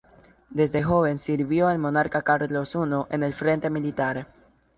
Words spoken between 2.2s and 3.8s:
Carlos I en el frente